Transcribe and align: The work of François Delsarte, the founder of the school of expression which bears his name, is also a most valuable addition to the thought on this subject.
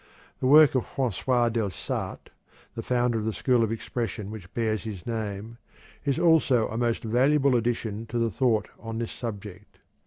The 0.39 0.47
work 0.47 0.73
of 0.73 0.83
François 0.87 1.53
Delsarte, 1.53 2.31
the 2.73 2.81
founder 2.81 3.19
of 3.19 3.25
the 3.25 3.31
school 3.31 3.63
of 3.63 3.71
expression 3.71 4.31
which 4.31 4.51
bears 4.55 4.83
his 4.83 5.05
name, 5.05 5.59
is 6.05 6.17
also 6.17 6.67
a 6.69 6.75
most 6.77 7.03
valuable 7.03 7.55
addition 7.55 8.07
to 8.07 8.17
the 8.17 8.31
thought 8.31 8.67
on 8.79 8.97
this 8.97 9.11
subject. 9.11 9.77